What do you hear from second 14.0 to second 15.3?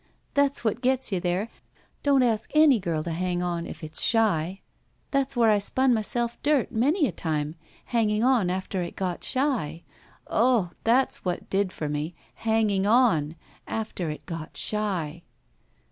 it got shy."